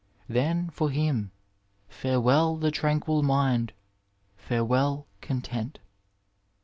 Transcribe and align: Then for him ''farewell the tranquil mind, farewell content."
Then 0.27 0.71
for 0.71 0.89
him 0.89 1.29
''farewell 1.87 2.59
the 2.59 2.71
tranquil 2.71 3.21
mind, 3.21 3.71
farewell 4.35 5.05
content." 5.21 5.77